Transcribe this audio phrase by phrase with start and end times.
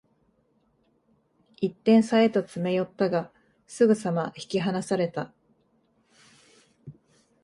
[1.57, 3.31] 一点差へと詰め寄ったが、
[3.67, 5.31] すぐさま引き離された